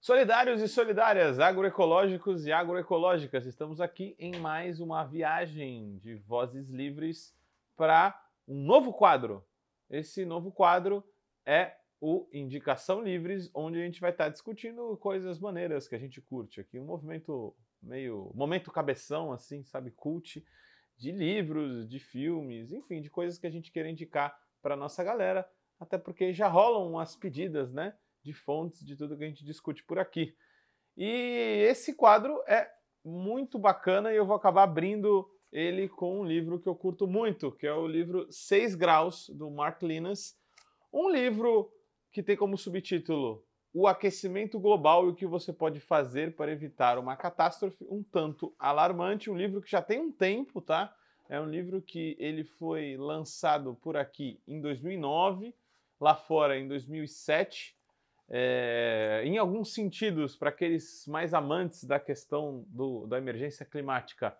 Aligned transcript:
Solidários 0.00 0.62
e 0.62 0.66
solidárias, 0.66 1.38
agroecológicos 1.38 2.46
e 2.46 2.52
agroecológicas, 2.52 3.44
estamos 3.44 3.82
aqui 3.82 4.16
em 4.18 4.34
mais 4.38 4.80
uma 4.80 5.04
viagem 5.04 5.98
de 5.98 6.14
vozes 6.14 6.70
livres 6.70 7.36
para 7.76 8.18
um 8.48 8.64
novo 8.64 8.94
quadro. 8.94 9.44
Esse 9.90 10.24
novo 10.24 10.50
quadro 10.50 11.04
é 11.44 11.76
o 12.00 12.26
Indicação 12.32 13.02
Livres, 13.02 13.50
onde 13.52 13.78
a 13.78 13.84
gente 13.84 14.00
vai 14.00 14.10
estar 14.10 14.30
discutindo 14.30 14.96
coisas 14.96 15.38
maneiras 15.38 15.86
que 15.86 15.94
a 15.94 15.98
gente 15.98 16.18
curte 16.18 16.62
aqui, 16.62 16.80
um 16.80 16.86
movimento 16.86 17.54
meio 17.82 18.32
momento 18.34 18.72
cabeção 18.72 19.30
assim, 19.32 19.62
sabe, 19.64 19.90
cult 19.90 20.42
de 20.96 21.12
livros, 21.12 21.86
de 21.86 21.98
filmes, 21.98 22.72
enfim, 22.72 23.02
de 23.02 23.10
coisas 23.10 23.38
que 23.38 23.46
a 23.46 23.50
gente 23.50 23.70
quer 23.70 23.84
indicar 23.84 24.34
para 24.62 24.74
nossa 24.74 25.04
galera, 25.04 25.46
até 25.78 25.98
porque 25.98 26.32
já 26.32 26.48
rolam 26.48 26.98
as 26.98 27.14
pedidas, 27.14 27.70
né? 27.70 27.94
De 28.22 28.32
fontes 28.32 28.84
de 28.84 28.96
tudo 28.96 29.16
que 29.16 29.24
a 29.24 29.28
gente 29.28 29.44
discute 29.44 29.82
por 29.84 29.98
aqui. 29.98 30.34
E 30.96 31.64
esse 31.68 31.94
quadro 31.94 32.42
é 32.46 32.70
muito 33.04 33.58
bacana 33.58 34.12
e 34.12 34.16
eu 34.16 34.26
vou 34.26 34.36
acabar 34.36 34.64
abrindo 34.64 35.28
ele 35.52 35.88
com 35.88 36.20
um 36.20 36.24
livro 36.24 36.60
que 36.60 36.68
eu 36.68 36.74
curto 36.74 37.06
muito, 37.06 37.50
que 37.52 37.66
é 37.66 37.72
o 37.72 37.86
livro 37.86 38.26
6 38.30 38.74
Graus, 38.74 39.28
do 39.30 39.50
Mark 39.50 39.82
Linas. 39.82 40.38
Um 40.92 41.08
livro 41.10 41.72
que 42.12 42.22
tem 42.22 42.36
como 42.36 42.58
subtítulo 42.58 43.44
O 43.72 43.86
Aquecimento 43.86 44.60
Global 44.60 45.06
e 45.06 45.10
o 45.10 45.14
que 45.14 45.26
você 45.26 45.52
pode 45.52 45.80
fazer 45.80 46.36
para 46.36 46.52
evitar 46.52 46.98
uma 46.98 47.16
catástrofe 47.16 47.84
um 47.88 48.02
tanto 48.02 48.54
alarmante. 48.58 49.30
Um 49.30 49.36
livro 49.36 49.62
que 49.62 49.70
já 49.70 49.82
tem 49.82 50.00
um 50.00 50.12
tempo, 50.12 50.60
tá? 50.60 50.94
É 51.28 51.40
um 51.40 51.48
livro 51.48 51.80
que 51.80 52.16
ele 52.18 52.44
foi 52.44 52.96
lançado 52.96 53.74
por 53.76 53.96
aqui 53.96 54.40
em 54.46 54.60
2009, 54.60 55.54
lá 56.00 56.14
fora 56.14 56.58
em 56.58 56.66
2007 56.68 57.79
é, 58.30 59.22
em 59.24 59.38
alguns 59.38 59.74
sentidos, 59.74 60.36
para 60.36 60.50
aqueles 60.50 61.04
mais 61.08 61.34
amantes 61.34 61.82
da 61.84 61.98
questão 61.98 62.64
do, 62.68 63.06
da 63.06 63.18
emergência 63.18 63.66
climática, 63.66 64.36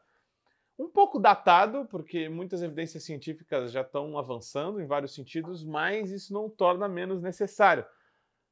um 0.78 0.89
pouco 0.89 1.19
datado, 1.19 1.87
porque 1.91 2.29
muitas 2.29 2.62
evidências 2.62 3.05
científicas 3.05 3.70
já 3.70 3.83
estão 3.83 4.17
avançando 4.17 4.81
em 4.81 4.87
vários 4.87 5.12
sentidos, 5.12 5.62
mas 5.62 6.11
isso 6.11 6.33
não 6.33 6.48
torna 6.48 6.89
menos 6.89 7.20
necessário. 7.20 7.84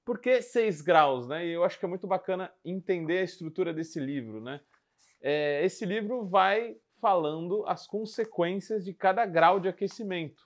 Por 0.04 0.18
que 0.18 0.42
6 0.42 0.82
graus? 0.82 1.26
Né? 1.26 1.46
E 1.46 1.50
eu 1.52 1.64
acho 1.64 1.78
que 1.78 1.84
é 1.84 1.88
muito 1.88 2.06
bacana 2.06 2.52
entender 2.64 3.18
a 3.18 3.24
estrutura 3.24 3.72
desse 3.72 3.98
livro. 3.98 4.42
Né? 4.42 4.60
É, 5.22 5.64
esse 5.64 5.86
livro 5.86 6.26
vai 6.26 6.76
falando 7.00 7.64
as 7.66 7.86
consequências 7.86 8.84
de 8.84 8.92
cada 8.92 9.24
grau 9.24 9.58
de 9.58 9.68
aquecimento. 9.68 10.42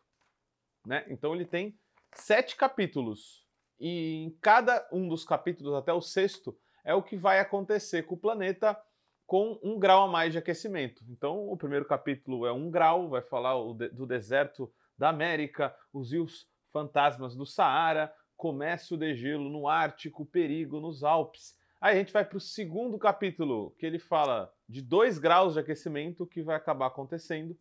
Né? 0.87 1.05
Então 1.09 1.35
ele 1.35 1.47
tem 1.47 1.77
sete 2.15 2.57
capítulos. 2.57 3.42
E 3.85 4.23
em 4.23 4.31
cada 4.41 4.89
um 4.93 5.09
dos 5.09 5.25
capítulos, 5.25 5.75
até 5.75 5.93
o 5.93 6.01
sexto, 6.01 6.57
é 6.85 6.95
o 6.95 7.03
que 7.03 7.17
vai 7.17 7.41
acontecer 7.41 8.05
com 8.05 8.15
o 8.15 8.19
planeta 8.19 8.81
com 9.27 9.59
um 9.61 9.77
grau 9.77 10.05
a 10.05 10.09
mais 10.09 10.31
de 10.31 10.39
aquecimento. 10.39 11.05
Então, 11.09 11.49
o 11.49 11.57
primeiro 11.57 11.85
capítulo 11.85 12.47
é 12.47 12.53
um 12.53 12.71
grau, 12.71 13.09
vai 13.09 13.23
falar 13.23 13.55
do 13.93 14.07
deserto 14.07 14.73
da 14.97 15.09
América, 15.09 15.75
os 15.93 16.13
rios 16.13 16.49
fantasmas 16.73 17.35
do 17.35 17.45
Saara, 17.45 18.15
comércio 18.37 18.97
de 18.97 19.17
gelo 19.17 19.51
no 19.51 19.67
Ártico, 19.67 20.25
perigo 20.25 20.79
nos 20.79 21.03
Alpes. 21.03 21.57
Aí 21.81 21.97
a 21.97 21.99
gente 21.99 22.13
vai 22.13 22.25
para 22.25 22.39
o 22.39 22.41
segundo 22.41 22.97
capítulo, 23.01 23.75
que 23.81 23.85
ele 23.85 23.99
fala 23.99 24.53
de 24.69 24.81
2 24.81 25.19
graus 25.19 25.55
de 25.55 25.59
aquecimento 25.59 26.25
que 26.25 26.41
vai 26.41 26.55
acabar 26.55 26.87
acontecendo. 26.87 27.57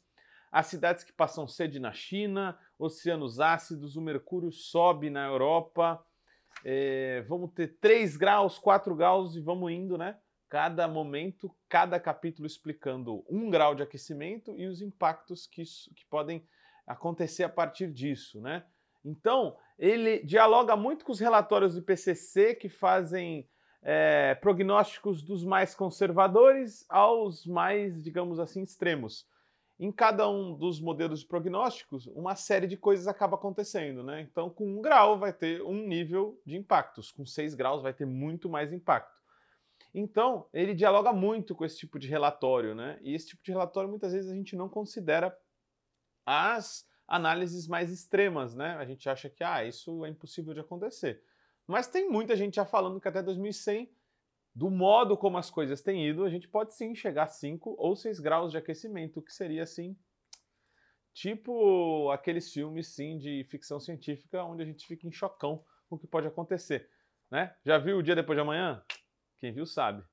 As 0.51 0.67
cidades 0.67 1.03
que 1.03 1.11
passam 1.11 1.47
sede 1.47 1.79
na 1.79 1.93
China, 1.93 2.59
oceanos 2.77 3.39
ácidos, 3.39 3.95
o 3.95 4.01
mercúrio 4.01 4.51
sobe 4.51 5.09
na 5.09 5.25
Europa, 5.25 6.05
é, 6.63 7.21
vamos 7.27 7.51
ter 7.53 7.77
3 7.79 8.17
graus, 8.17 8.57
4 8.57 8.95
graus 8.95 9.35
e 9.35 9.41
vamos 9.41 9.71
indo, 9.71 9.97
né? 9.97 10.17
Cada 10.49 10.87
momento, 10.87 11.53
cada 11.69 11.99
capítulo 11.99 12.45
explicando 12.45 13.23
um 13.29 13.49
grau 13.49 13.73
de 13.73 13.83
aquecimento 13.83 14.53
e 14.57 14.67
os 14.67 14.81
impactos 14.81 15.47
que, 15.47 15.61
isso, 15.61 15.93
que 15.95 16.05
podem 16.07 16.45
acontecer 16.85 17.43
a 17.43 17.49
partir 17.49 17.91
disso, 17.91 18.41
né? 18.41 18.63
Então, 19.03 19.57
ele 19.79 20.19
dialoga 20.23 20.75
muito 20.75 21.05
com 21.05 21.11
os 21.11 21.19
relatórios 21.19 21.73
do 21.73 21.79
IPCC 21.79 22.55
que 22.55 22.69
fazem 22.69 23.49
é, 23.81 24.35
prognósticos 24.35 25.23
dos 25.23 25.43
mais 25.43 25.73
conservadores 25.73 26.85
aos 26.87 27.47
mais, 27.47 28.01
digamos 28.03 28.39
assim, 28.39 28.61
extremos 28.61 29.25
em 29.81 29.91
cada 29.91 30.29
um 30.29 30.55
dos 30.55 30.79
modelos 30.79 31.21
de 31.21 31.25
prognósticos, 31.25 32.05
uma 32.05 32.35
série 32.35 32.67
de 32.67 32.77
coisas 32.77 33.07
acaba 33.07 33.35
acontecendo, 33.35 34.03
né? 34.03 34.21
Então, 34.21 34.47
com 34.47 34.77
um 34.77 34.79
grau 34.79 35.17
vai 35.17 35.33
ter 35.33 35.63
um 35.63 35.87
nível 35.87 36.39
de 36.45 36.55
impactos, 36.55 37.11
com 37.11 37.25
seis 37.25 37.55
graus 37.55 37.81
vai 37.81 37.91
ter 37.91 38.05
muito 38.05 38.47
mais 38.47 38.71
impacto. 38.71 39.19
Então, 39.91 40.47
ele 40.53 40.75
dialoga 40.75 41.11
muito 41.11 41.55
com 41.55 41.65
esse 41.65 41.79
tipo 41.79 41.97
de 41.97 42.07
relatório, 42.07 42.75
né? 42.75 42.99
E 43.01 43.15
esse 43.15 43.29
tipo 43.29 43.43
de 43.43 43.49
relatório 43.49 43.89
muitas 43.89 44.13
vezes 44.13 44.29
a 44.29 44.35
gente 44.35 44.55
não 44.55 44.69
considera 44.69 45.35
as 46.27 46.87
análises 47.07 47.67
mais 47.67 47.91
extremas, 47.91 48.53
né? 48.53 48.75
A 48.77 48.85
gente 48.85 49.09
acha 49.09 49.31
que 49.31 49.43
ah, 49.43 49.65
isso 49.65 50.05
é 50.05 50.09
impossível 50.09 50.53
de 50.53 50.59
acontecer. 50.59 51.23
Mas 51.65 51.87
tem 51.87 52.07
muita 52.07 52.35
gente 52.35 52.57
já 52.57 52.65
falando 52.65 53.01
que 53.01 53.07
até 53.07 53.23
2100 53.23 53.91
do 54.53 54.69
modo 54.69 55.17
como 55.17 55.37
as 55.37 55.49
coisas 55.49 55.81
têm 55.81 56.07
ido, 56.07 56.25
a 56.25 56.29
gente 56.29 56.47
pode 56.47 56.73
sim 56.73 56.93
chegar 56.93 57.23
a 57.23 57.27
5 57.27 57.75
ou 57.77 57.95
6 57.95 58.19
graus 58.19 58.51
de 58.51 58.57
aquecimento, 58.57 59.21
que 59.21 59.31
seria 59.31 59.63
assim, 59.63 59.97
tipo 61.13 62.09
aqueles 62.11 62.51
filmes 62.51 62.87
sim 62.87 63.17
de 63.17 63.45
ficção 63.49 63.79
científica 63.79 64.43
onde 64.43 64.63
a 64.63 64.65
gente 64.65 64.85
fica 64.85 65.07
em 65.07 65.11
chocão 65.11 65.63
com 65.89 65.95
o 65.95 65.99
que 65.99 66.07
pode 66.07 66.27
acontecer. 66.27 66.89
Né? 67.29 67.55
Já 67.65 67.77
viu 67.77 67.97
o 67.97 68.03
dia 68.03 68.15
depois 68.15 68.35
de 68.35 68.41
amanhã? 68.41 68.83
Quem 69.39 69.53
viu 69.53 69.65
sabe. 69.65 70.03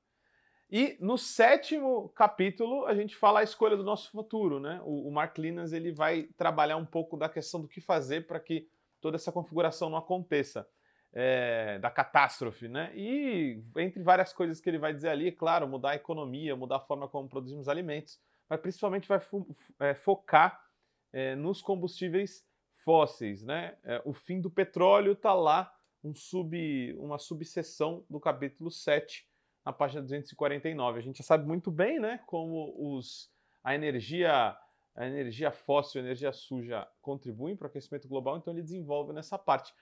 E 0.71 0.97
no 1.01 1.17
sétimo 1.17 2.09
capítulo 2.09 2.85
a 2.85 2.93
gente 2.93 3.15
fala 3.15 3.39
a 3.39 3.43
escolha 3.43 3.75
do 3.75 3.83
nosso 3.83 4.11
futuro, 4.11 4.59
né? 4.59 4.79
O, 4.83 5.07
o 5.07 5.11
Mark 5.11 5.37
Linas 5.37 5.73
ele 5.73 5.91
vai 5.91 6.23
trabalhar 6.37 6.77
um 6.77 6.85
pouco 6.85 7.17
da 7.17 7.27
questão 7.27 7.59
do 7.59 7.67
que 7.67 7.81
fazer 7.81 8.27
para 8.27 8.39
que 8.39 8.69
toda 9.01 9.15
essa 9.15 9.31
configuração 9.31 9.89
não 9.89 9.97
aconteça 9.97 10.67
é, 11.13 11.79
da 11.79 11.89
catástrofe, 11.89 12.67
né? 12.67 12.91
E 12.95 13.63
entre 13.77 14.01
várias 14.03 14.31
coisas 14.33 14.59
que 14.59 14.69
ele 14.69 14.77
vai 14.77 14.93
dizer 14.93 15.09
ali, 15.09 15.31
claro, 15.31 15.67
mudar 15.67 15.91
a 15.91 15.95
economia, 15.95 16.55
mudar 16.55 16.77
a 16.77 16.81
forma 16.81 17.07
como 17.07 17.27
produzimos 17.27 17.67
alimentos, 17.67 18.19
mas 18.49 18.59
principalmente 18.59 19.07
vai 19.07 19.19
fo 19.19 19.45
é, 19.79 19.93
focar 19.93 20.63
é, 21.11 21.35
nos 21.35 21.61
combustíveis 21.61 22.45
fósseis, 22.83 23.43
né? 23.43 23.75
o 24.05 24.13
fim 24.13 24.39
do 24.39 24.49
petróleo 24.49 25.11
está 25.11 25.33
lá, 25.33 25.71
um 26.01 26.15
sub, 26.15 26.95
uma 26.97 27.19
subseção 27.19 28.05
do 28.09 28.21
capítulo 28.21 28.71
7, 28.71 29.27
na 29.65 29.73
página 29.73 30.01
249. 30.01 30.97
A 30.97 31.01
gente 31.01 31.17
já 31.17 31.23
sabe 31.23 31.45
muito 31.45 31.69
bem, 31.69 31.99
né, 31.99 32.19
como 32.25 32.73
os, 32.77 33.29
a 33.63 33.75
energia 33.75 34.57
a 34.95 35.07
energia 35.07 35.49
fóssil, 35.49 36.01
a 36.01 36.03
energia 36.03 36.33
suja 36.33 36.85
contribuem 37.01 37.55
para 37.55 37.65
o 37.65 37.69
aquecimento 37.69 38.07
global, 38.07 38.37
então 38.37 38.51
ele 38.51 38.61
desenvolve 38.61 39.13
nessa 39.13 39.37
parte. 39.37 39.73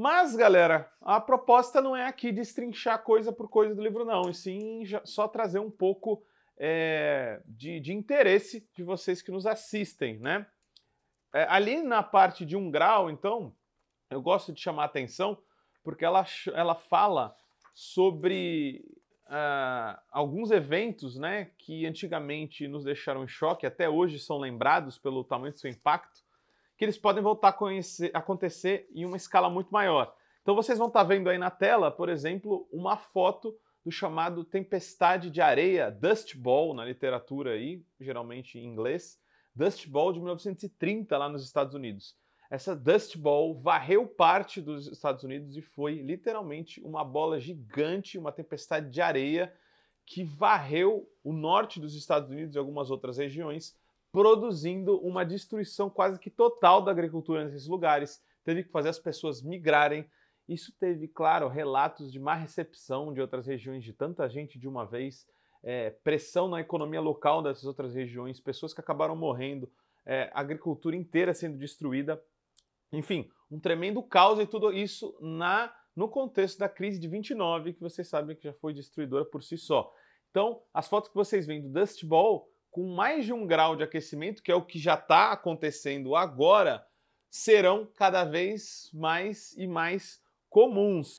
Mas, 0.00 0.34
galera, 0.34 0.90
a 1.02 1.20
proposta 1.20 1.82
não 1.82 1.94
é 1.94 2.06
aqui 2.06 2.32
destrinchar 2.32 3.02
coisa 3.02 3.30
por 3.30 3.50
coisa 3.50 3.74
do 3.74 3.82
livro, 3.82 4.02
não, 4.02 4.30
e 4.30 4.34
sim 4.34 4.82
só 5.04 5.28
trazer 5.28 5.58
um 5.58 5.70
pouco 5.70 6.24
é, 6.56 7.42
de, 7.44 7.78
de, 7.80 7.92
interesse 7.92 8.66
de 8.74 8.82
vocês 8.82 9.20
que 9.20 9.30
nos 9.30 9.44
assistem, 9.44 10.18
né? 10.18 10.46
É, 11.34 11.44
ali 11.50 11.82
na 11.82 12.02
parte 12.02 12.46
de 12.46 12.56
um 12.56 12.70
grau, 12.70 13.10
então, 13.10 13.54
eu 14.08 14.22
gosto 14.22 14.54
de 14.54 14.60
chamar 14.62 14.84
a 14.84 14.86
atenção 14.86 15.36
porque 15.84 16.02
ela, 16.02 16.24
ela 16.54 16.74
fala 16.74 17.36
sobre 17.74 18.82
uh, 19.26 20.00
alguns 20.10 20.50
eventos 20.50 21.18
né, 21.18 21.50
que 21.58 21.84
antigamente 21.84 22.66
nos 22.66 22.84
deixaram 22.84 23.22
em 23.22 23.28
choque, 23.28 23.66
até 23.66 23.86
hoje 23.86 24.18
são 24.18 24.38
lembrados 24.38 24.96
pelo 24.96 25.22
tamanho 25.22 25.52
do 25.52 25.58
seu 25.58 25.70
impacto, 25.70 26.22
que 26.80 26.84
eles 26.86 26.96
podem 26.96 27.22
voltar 27.22 27.48
a 27.48 27.52
conhecer, 27.52 28.10
acontecer 28.14 28.88
em 28.94 29.04
uma 29.04 29.18
escala 29.18 29.50
muito 29.50 29.68
maior. 29.68 30.16
Então 30.40 30.54
vocês 30.54 30.78
vão 30.78 30.88
estar 30.88 31.02
vendo 31.04 31.28
aí 31.28 31.36
na 31.36 31.50
tela, 31.50 31.90
por 31.90 32.08
exemplo, 32.08 32.66
uma 32.72 32.96
foto 32.96 33.54
do 33.84 33.92
chamado 33.92 34.44
tempestade 34.44 35.30
de 35.30 35.42
areia, 35.42 35.90
Dust 35.90 36.34
Bowl 36.38 36.72
na 36.72 36.82
literatura 36.82 37.50
aí, 37.50 37.84
geralmente 38.00 38.58
em 38.58 38.64
inglês, 38.64 39.20
Dust 39.54 39.86
Bowl 39.88 40.10
de 40.10 40.20
1930 40.20 41.18
lá 41.18 41.28
nos 41.28 41.44
Estados 41.44 41.74
Unidos. 41.74 42.16
Essa 42.50 42.74
Dust 42.74 43.14
Bowl 43.18 43.54
varreu 43.54 44.06
parte 44.06 44.62
dos 44.62 44.86
Estados 44.86 45.22
Unidos 45.22 45.58
e 45.58 45.60
foi 45.60 45.96
literalmente 45.96 46.80
uma 46.80 47.04
bola 47.04 47.38
gigante, 47.38 48.16
uma 48.16 48.32
tempestade 48.32 48.88
de 48.88 49.02
areia 49.02 49.52
que 50.06 50.24
varreu 50.24 51.06
o 51.22 51.34
norte 51.34 51.78
dos 51.78 51.94
Estados 51.94 52.30
Unidos 52.30 52.54
e 52.54 52.58
algumas 52.58 52.90
outras 52.90 53.18
regiões, 53.18 53.78
produzindo 54.12 54.98
uma 55.00 55.24
destruição 55.24 55.88
quase 55.88 56.18
que 56.18 56.30
total 56.30 56.82
da 56.82 56.90
agricultura 56.90 57.44
nesses 57.44 57.66
lugares. 57.66 58.22
Teve 58.44 58.64
que 58.64 58.70
fazer 58.70 58.88
as 58.88 58.98
pessoas 58.98 59.42
migrarem. 59.42 60.08
Isso 60.48 60.72
teve, 60.78 61.06
claro, 61.06 61.48
relatos 61.48 62.10
de 62.12 62.18
má 62.18 62.34
recepção 62.34 63.12
de 63.12 63.20
outras 63.20 63.46
regiões, 63.46 63.84
de 63.84 63.92
tanta 63.92 64.28
gente 64.28 64.58
de 64.58 64.66
uma 64.66 64.84
vez, 64.84 65.26
é, 65.62 65.90
pressão 65.90 66.48
na 66.48 66.60
economia 66.60 67.00
local 67.00 67.42
dessas 67.42 67.64
outras 67.64 67.94
regiões, 67.94 68.40
pessoas 68.40 68.74
que 68.74 68.80
acabaram 68.80 69.14
morrendo, 69.14 69.70
é, 70.04 70.30
agricultura 70.34 70.96
inteira 70.96 71.32
sendo 71.32 71.56
destruída. 71.56 72.20
Enfim, 72.92 73.30
um 73.50 73.60
tremendo 73.60 74.02
caos 74.02 74.40
e 74.40 74.46
tudo 74.46 74.72
isso 74.72 75.16
na 75.20 75.72
no 75.94 76.08
contexto 76.08 76.58
da 76.58 76.68
crise 76.68 76.98
de 76.98 77.08
29, 77.08 77.74
que 77.74 77.80
vocês 77.80 78.08
sabem 78.08 78.36
que 78.36 78.44
já 78.44 78.52
foi 78.54 78.72
destruidora 78.72 79.24
por 79.24 79.42
si 79.42 79.58
só. 79.58 79.92
Então, 80.30 80.62
as 80.72 80.88
fotos 80.88 81.10
que 81.10 81.16
vocês 81.16 81.46
veem 81.46 81.60
do 81.60 81.68
Dust 81.68 82.04
Bowl, 82.04 82.48
com 82.70 82.94
mais 82.94 83.24
de 83.24 83.32
um 83.32 83.46
grau 83.46 83.74
de 83.74 83.82
aquecimento, 83.82 84.42
que 84.42 84.52
é 84.52 84.54
o 84.54 84.64
que 84.64 84.78
já 84.78 84.94
está 84.94 85.32
acontecendo 85.32 86.14
agora, 86.14 86.86
serão 87.28 87.86
cada 87.96 88.24
vez 88.24 88.90
mais 88.92 89.56
e 89.56 89.66
mais 89.66 90.22
comuns. 90.48 91.16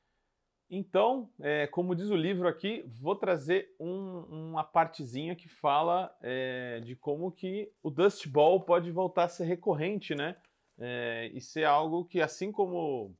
Então, 0.73 1.29
é, 1.41 1.67
como 1.67 1.93
diz 1.93 2.09
o 2.09 2.15
livro 2.15 2.47
aqui, 2.47 2.81
vou 2.87 3.13
trazer 3.13 3.75
um, 3.77 4.51
uma 4.51 4.63
partezinha 4.63 5.35
que 5.35 5.49
fala 5.49 6.15
é, 6.21 6.79
de 6.79 6.95
como 6.95 7.29
que 7.29 7.69
o 7.83 7.89
Dust 7.89 8.25
Bowl 8.27 8.61
pode 8.61 8.89
voltar 8.89 9.25
a 9.25 9.29
ser 9.29 9.43
recorrente, 9.43 10.15
né? 10.15 10.37
É, 10.79 11.29
e 11.33 11.41
ser 11.41 11.65
algo 11.65 12.05
que, 12.05 12.21
assim 12.21 12.53
como 12.53 13.13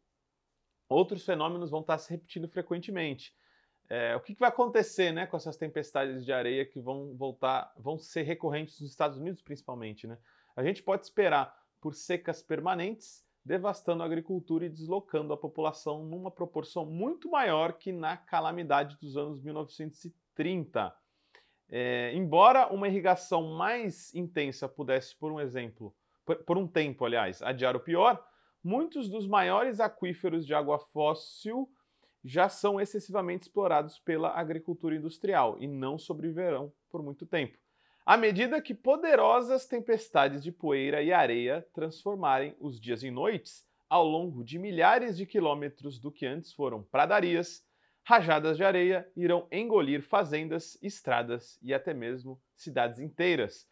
outros 0.88 1.26
fenômenos, 1.26 1.70
vão 1.70 1.82
estar 1.82 1.98
se 1.98 2.10
repetindo 2.10 2.48
frequentemente. 2.48 3.36
É, 3.94 4.16
o 4.16 4.22
que, 4.22 4.34
que, 4.34 4.40
vai 4.40 4.48
acontecer 4.48 5.12
né, 5.12 5.28
com 5.28 5.36
essas 5.36 5.58
tempestades 5.58 6.24
de 6.24 6.32
areia 6.32 6.66
que 6.66 6.80
vão 6.80 7.14
voltar, 7.14 7.74
vão 7.78 8.00
ser 8.00 8.22
recorrentes 8.22 8.80
nos 8.80 8.90
Estados 8.90 9.18
Unidos, 9.18 9.42
principalmente? 9.42 10.08
Né? 10.08 10.18
A 10.56 10.64
gente 10.64 10.82
pode 10.82 11.04
esperar 11.04 11.54
por 11.82 11.94
secas 11.94 12.42
permanentes 12.42 13.22
devastando 13.44 14.02
a 14.02 14.06
agricultura 14.06 14.66
e 14.66 14.70
deslocando 14.70 15.34
a 15.34 15.38
população 15.38 16.06
numa 16.06 16.32
proporção 16.32 16.86
muito 16.86 17.30
maior 17.30 17.74
que 17.74 17.92
na 17.92 18.16
calamidade 18.16 18.98
dos 18.98 19.18
anos 19.18 19.44
1930. 19.44 20.96
É, 21.70 22.14
embora 22.14 22.72
uma 22.72 22.88
irrigação 22.88 23.58
mais 23.58 24.16
intensa 24.16 24.70
pudesse, 24.70 25.18
por 25.18 25.34
um 25.34 25.40
exemplo, 25.42 25.94
por, 26.26 26.38
por 26.38 26.58
um 26.58 26.66
tempo, 26.66 27.04
aliás, 27.04 27.42
adiar 27.42 27.76
o 27.76 27.82
pior, 27.82 28.26
muitos 28.64 29.10
dos 29.10 29.28
maiores 29.28 29.82
aquíferos 29.82 30.48
de 30.48 30.54
água 30.54 30.80
fóssil 30.80 31.70
já 32.24 32.50
são 32.50 32.80
excessivamente 32.80 33.44
explorados 33.44 34.00
pela 34.00 34.30
agricultura 34.30 34.96
industrial 34.96 35.58
e 35.60 35.68
não 35.68 35.98
sobreviverão 35.98 36.72
por 36.90 37.02
muito 37.02 37.26
tempo 37.26 37.58
à 38.06 38.18
medida 38.18 38.62
que 38.62 38.74
poderosas 38.74 39.66
tempestades 39.66 40.44
de 40.44 40.52
poeira 40.52 41.02
e 41.02 41.14
areia 41.14 41.66
transformarem 41.74 42.56
os 42.60 42.80
dias 42.80 43.04
em 43.04 43.12
noites 43.12 43.66
ao 43.90 44.06
longo 44.06 44.44
de 44.44 44.58
milhares 44.58 45.18
de 45.18 45.26
quilômetros 45.26 46.00
do 46.00 46.12
que 46.12 46.26
antes 46.26 46.54
foram 46.54 46.82
pradarias, 46.82 47.64
rajadas 48.04 48.58
de 48.58 48.64
areia 48.64 49.10
irão 49.16 49.48
engolir 49.52 50.02
fazendas, 50.02 50.78
estradas 50.82 51.60
e 51.62 51.74
até 51.74 51.94
mesmo 51.94 52.42
cidades 52.56 53.00
inteiras. 53.00 53.68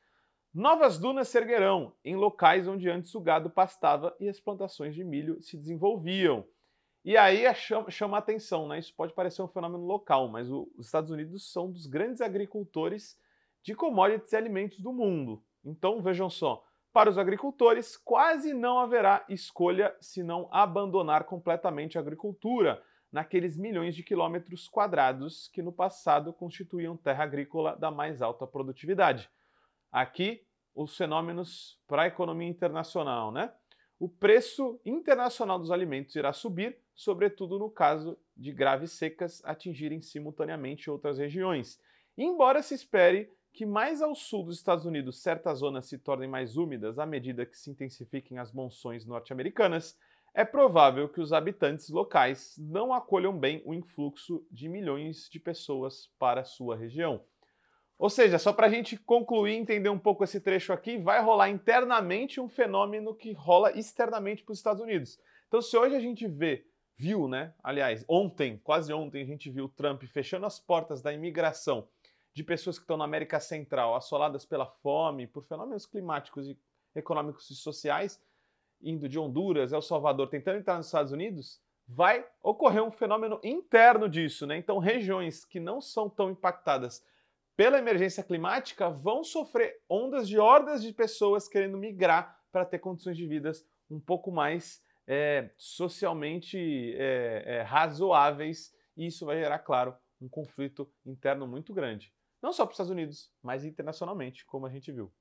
Novas 0.54 0.98
dunas 0.98 1.28
se 1.28 1.38
erguerão 1.38 1.94
em 2.04 2.16
locais 2.16 2.68
onde 2.68 2.90
antes 2.90 3.14
o 3.16 3.22
gado 3.22 3.50
pastava 3.50 4.16
e 4.20 4.28
as 4.28 4.40
plantações 4.40 4.94
de 4.94 5.04
milho 5.04 5.42
se 5.42 5.58
desenvolviam. 5.58 6.46
E 7.10 7.18
aí 7.18 7.44
é 7.44 7.56
chama, 7.56 7.90
chama 7.90 8.18
a 8.18 8.20
atenção, 8.20 8.68
né? 8.68 8.78
Isso 8.78 8.94
pode 8.94 9.14
parecer 9.14 9.42
um 9.42 9.48
fenômeno 9.48 9.84
local, 9.84 10.28
mas 10.28 10.52
o, 10.52 10.72
os 10.78 10.86
Estados 10.86 11.10
Unidos 11.10 11.52
são 11.52 11.72
dos 11.72 11.88
grandes 11.88 12.22
agricultores 12.22 13.20
de 13.64 13.74
commodities 13.74 14.32
e 14.32 14.36
alimentos 14.36 14.80
do 14.80 14.94
mundo. 14.94 15.44
Então, 15.66 16.04
vejam 16.04 16.30
só, 16.30 16.64
para 16.94 17.10
os 17.10 17.18
agricultores, 17.18 17.98
quase 17.98 18.54
não 18.54 18.78
haverá 18.78 19.26
escolha 19.28 19.92
se 20.00 20.22
não 20.22 20.48
abandonar 20.52 21.24
completamente 21.24 21.98
a 21.98 22.02
agricultura 22.02 22.80
naqueles 23.12 23.58
milhões 23.58 23.96
de 23.96 24.04
quilômetros 24.04 24.68
quadrados 24.68 25.48
que 25.48 25.64
no 25.64 25.72
passado 25.72 26.32
constituíam 26.32 26.96
terra 26.96 27.24
agrícola 27.24 27.76
da 27.76 27.90
mais 27.90 28.22
alta 28.22 28.46
produtividade. 28.46 29.28
Aqui, 29.92 30.46
os 30.76 30.96
fenômenos 30.96 31.82
para 31.88 32.04
a 32.04 32.08
economia 32.08 32.48
internacional, 32.48 33.32
né? 33.32 33.52
O 33.98 34.08
preço 34.08 34.80
internacional 34.86 35.58
dos 35.58 35.72
alimentos 35.72 36.16
irá 36.16 36.32
subir, 36.32 36.78
sobretudo 37.00 37.58
no 37.58 37.70
caso 37.70 38.18
de 38.36 38.52
graves 38.52 38.92
secas 38.92 39.42
atingirem 39.46 40.02
simultaneamente 40.02 40.92
outras 40.92 41.18
regiões. 41.18 41.80
Embora 42.18 42.62
se 42.62 42.76
espere 42.76 43.32
que 43.54 43.66
mais 43.66 44.02
ao 44.02 44.14
sul 44.14 44.44
dos 44.44 44.58
Estados 44.58 44.84
Unidos 44.84 45.22
certas 45.22 45.60
zonas 45.60 45.86
se 45.86 45.98
tornem 45.98 46.28
mais 46.28 46.58
úmidas 46.58 47.00
à 47.00 47.06
medida 47.06 47.46
que 47.46 47.58
se 47.58 47.72
intensifiquem 47.72 48.38
as 48.38 48.52
monções 48.52 49.06
norte-americanas, 49.06 49.98
é 50.34 50.44
provável 50.44 51.08
que 51.08 51.22
os 51.22 51.32
habitantes 51.32 51.88
locais 51.88 52.56
não 52.58 52.94
acolham 52.94 53.32
bem 53.32 53.62
o 53.64 53.74
influxo 53.74 54.46
de 54.52 54.68
milhões 54.68 55.30
de 55.30 55.40
pessoas 55.40 56.12
para 56.20 56.44
sua 56.44 56.76
região. 56.76 57.24
Ou 57.98 58.10
seja, 58.10 58.38
só 58.38 58.52
para 58.52 58.68
a 58.68 58.70
gente 58.70 58.98
concluir 58.98 59.54
e 59.54 59.58
entender 59.58 59.90
um 59.90 59.98
pouco 59.98 60.26
esse 60.26 60.42
trecho 60.42 60.74
aqui, 60.74 60.98
vai 60.98 61.24
rolar 61.24 61.50
internamente 61.50 62.42
um 62.42 62.50
fenômeno 62.50 63.16
que 63.16 63.32
rola 63.32 63.72
externamente 63.78 64.44
para 64.44 64.52
os 64.52 64.60
Estados 64.60 64.82
Unidos. 64.82 65.18
Então, 65.48 65.62
se 65.62 65.76
hoje 65.78 65.96
a 65.96 66.00
gente 66.00 66.28
vê, 66.28 66.66
viu, 67.00 67.30
né? 67.30 67.54
Aliás, 67.64 68.04
ontem, 68.10 68.60
quase 68.62 68.92
ontem, 68.92 69.22
a 69.22 69.26
gente 69.26 69.50
viu 69.50 69.70
Trump 69.70 70.04
fechando 70.04 70.46
as 70.46 70.60
portas 70.60 71.02
da 71.02 71.14
imigração 71.14 71.88
de 72.34 72.44
pessoas 72.44 72.78
que 72.78 72.84
estão 72.84 72.98
na 72.98 73.06
América 73.06 73.40
Central 73.40 73.96
assoladas 73.96 74.46
pela 74.46 74.66
fome, 74.66 75.26
por 75.26 75.46
fenômenos 75.46 75.86
climáticos 75.86 76.50
e 76.50 76.60
econômicos 76.94 77.50
e 77.50 77.56
sociais, 77.56 78.22
indo 78.82 79.08
de 79.08 79.18
Honduras, 79.18 79.72
El 79.72 79.82
Salvador, 79.82 80.28
tentando 80.28 80.58
entrar 80.60 80.76
nos 80.76 80.88
Estados 80.88 81.14
Unidos, 81.14 81.62
vai 81.88 82.26
ocorrer 82.44 82.84
um 82.84 82.92
fenômeno 82.92 83.40
interno 83.46 84.10
disso, 84.10 84.46
né? 84.46 84.58
Então, 84.58 84.78
regiões 84.78 85.46
que 85.46 85.60
não 85.60 85.80
são 85.80 86.10
tão 86.10 86.30
impactadas 86.30 87.02
pela 87.56 87.80
emergência 87.80 88.24
climática 88.24 88.90
vão 88.90 89.24
sofrer 89.24 89.82
ondas 89.90 90.28
de 90.28 90.38
hordas 90.38 90.84
de 90.84 90.92
pessoas 90.92 91.48
querendo 91.48 91.78
migrar 91.78 92.42
para 92.52 92.66
ter 92.66 92.80
condições 92.80 93.16
de 93.16 93.26
vida 93.26 93.54
um 93.90 94.02
pouco 94.02 94.32
mais 94.32 94.84
é, 95.10 95.50
socialmente 95.58 96.96
é, 96.96 97.44
é, 97.46 97.62
razoáveis, 97.64 98.74
e 98.96 99.08
isso 99.08 99.26
vai 99.26 99.38
gerar, 99.38 99.60
claro, 99.60 99.94
um 100.22 100.30
conflito 100.30 100.90
interno 101.06 101.46
muito 101.46 101.74
grande 101.74 102.14
não 102.42 102.54
só 102.54 102.66
para 102.66 102.72
os 102.72 102.76
Estados 102.76 102.92
Unidos, 102.92 103.32
mas 103.42 103.66
internacionalmente, 103.66 104.46
como 104.46 104.66
a 104.66 104.70
gente 104.70 104.92
viu. 104.92 105.12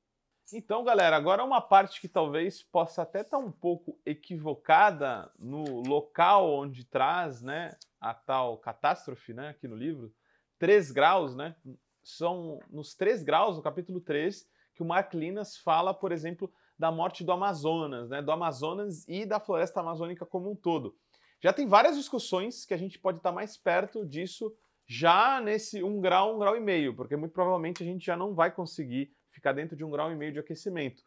Então, 0.52 0.82
galera, 0.82 1.14
agora 1.14 1.44
uma 1.44 1.60
parte 1.60 2.00
que 2.00 2.08
talvez 2.08 2.62
possa 2.62 3.02
até 3.02 3.20
estar 3.20 3.38
um 3.38 3.52
pouco 3.52 4.00
equivocada 4.06 5.30
no 5.38 5.82
local 5.82 6.50
onde 6.50 6.84
traz 6.86 7.42
né, 7.42 7.76
a 8.00 8.14
tal 8.14 8.56
catástrofe 8.58 9.34
né, 9.34 9.50
aqui 9.50 9.68
no 9.68 9.76
livro. 9.76 10.14
3 10.58 10.90
graus, 10.90 11.36
né? 11.36 11.54
São 12.02 12.58
nos 12.70 12.94
3 12.94 13.22
graus, 13.22 13.56
no 13.56 13.62
capítulo 13.62 14.00
3, 14.00 14.48
que 14.74 14.82
o 14.82 14.86
Mark 14.86 15.12
Linas 15.12 15.58
fala, 15.58 15.92
por 15.92 16.12
exemplo, 16.12 16.50
da 16.78 16.92
morte 16.92 17.24
do 17.24 17.32
Amazonas, 17.32 18.08
né? 18.08 18.22
Do 18.22 18.30
Amazonas 18.30 19.04
e 19.08 19.26
da 19.26 19.40
floresta 19.40 19.80
amazônica 19.80 20.24
como 20.24 20.50
um 20.50 20.54
todo. 20.54 20.94
Já 21.40 21.52
tem 21.52 21.66
várias 21.66 21.96
discussões 21.96 22.64
que 22.64 22.74
a 22.74 22.76
gente 22.76 22.98
pode 22.98 23.18
estar 23.18 23.32
mais 23.32 23.56
perto 23.56 24.06
disso 24.06 24.54
já 24.86 25.40
nesse 25.40 25.82
um 25.82 26.00
grau, 26.00 26.34
um 26.34 26.38
grau 26.38 26.56
e 26.56 26.60
meio, 26.60 26.94
porque 26.94 27.16
muito 27.16 27.32
provavelmente 27.32 27.82
a 27.82 27.86
gente 27.86 28.04
já 28.04 28.16
não 28.16 28.34
vai 28.34 28.50
conseguir 28.50 29.12
ficar 29.30 29.52
dentro 29.52 29.76
de 29.76 29.84
um 29.84 29.90
grau 29.90 30.10
e 30.10 30.16
meio 30.16 30.32
de 30.32 30.38
aquecimento. 30.38 31.02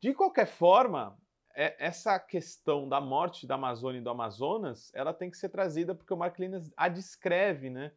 De 0.00 0.12
qualquer 0.12 0.46
forma, 0.46 1.16
é, 1.54 1.76
essa 1.78 2.18
questão 2.18 2.88
da 2.88 3.00
morte 3.00 3.46
da 3.46 3.54
Amazônia 3.54 4.00
e 4.00 4.02
do 4.02 4.10
Amazonas, 4.10 4.90
ela 4.94 5.14
tem 5.14 5.30
que 5.30 5.36
ser 5.36 5.48
trazida 5.48 5.94
porque 5.94 6.12
o 6.12 6.16
Mark 6.16 6.38
Linas 6.38 6.72
a 6.76 6.88
descreve, 6.88 7.70
né? 7.70 7.92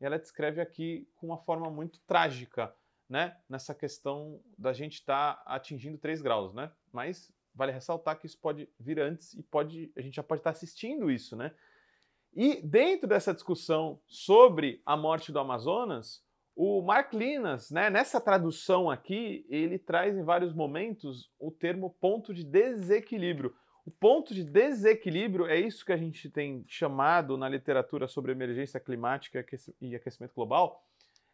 Ela 0.00 0.18
descreve 0.18 0.60
aqui 0.60 1.08
com 1.16 1.26
uma 1.26 1.38
forma 1.38 1.70
muito 1.70 1.98
trágica, 2.06 2.74
né? 3.08 3.36
Nessa 3.48 3.74
questão 3.74 4.40
da 4.58 4.72
gente 4.72 4.94
estar 4.94 5.36
tá 5.36 5.42
atingindo 5.46 5.98
3 5.98 6.20
graus, 6.22 6.52
né? 6.54 6.70
Mas 6.92 7.32
vale 7.54 7.72
ressaltar 7.72 8.18
que 8.18 8.26
isso 8.26 8.38
pode 8.38 8.68
vir 8.78 9.00
antes 9.00 9.34
e 9.34 9.42
pode 9.42 9.92
a 9.96 10.00
gente 10.00 10.16
já 10.16 10.22
pode 10.22 10.40
estar 10.40 10.52
tá 10.52 10.56
assistindo 10.56 11.10
isso, 11.10 11.36
né? 11.36 11.52
E 12.34 12.60
dentro 12.60 13.08
dessa 13.08 13.32
discussão 13.32 13.98
sobre 14.06 14.82
a 14.84 14.96
morte 14.96 15.32
do 15.32 15.38
Amazonas, 15.38 16.22
o 16.54 16.82
Mark 16.82 17.12
Linas, 17.12 17.70
né, 17.70 17.90
nessa 17.90 18.20
tradução 18.20 18.90
aqui, 18.90 19.46
ele 19.48 19.78
traz 19.78 20.16
em 20.16 20.22
vários 20.22 20.54
momentos 20.54 21.30
o 21.38 21.50
termo 21.50 21.96
ponto 22.00 22.32
de 22.32 22.44
desequilíbrio. 22.44 23.54
O 23.84 23.90
ponto 23.90 24.34
de 24.34 24.42
desequilíbrio 24.42 25.46
é 25.46 25.60
isso 25.60 25.84
que 25.84 25.92
a 25.92 25.96
gente 25.96 26.28
tem 26.28 26.64
chamado 26.66 27.36
na 27.36 27.48
literatura 27.48 28.08
sobre 28.08 28.32
emergência 28.32 28.80
climática 28.80 29.44
e 29.80 29.94
aquecimento 29.94 30.34
global, 30.34 30.82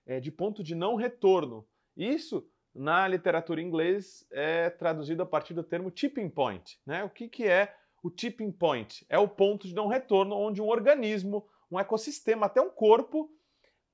é, 0.06 0.20
de 0.20 0.30
ponto 0.30 0.62
de 0.62 0.74
não 0.74 0.94
retorno. 0.94 1.66
Isso, 1.96 2.46
na 2.74 3.06
literatura 3.06 3.60
inglesa, 3.60 4.26
é 4.30 4.70
traduzido 4.70 5.22
a 5.22 5.26
partir 5.26 5.54
do 5.54 5.62
termo 5.62 5.90
tipping 5.90 6.28
point. 6.28 6.78
Né? 6.86 7.04
O 7.04 7.10
que, 7.10 7.28
que 7.28 7.44
é 7.46 7.74
o 8.02 8.10
tipping 8.10 8.50
point 8.50 9.06
é 9.08 9.18
o 9.18 9.28
ponto 9.28 9.66
de 9.66 9.74
não 9.74 9.86
retorno 9.86 10.36
onde 10.36 10.60
um 10.60 10.68
organismo, 10.68 11.46
um 11.70 11.78
ecossistema, 11.78 12.46
até 12.46 12.60
um 12.60 12.70
corpo, 12.70 13.30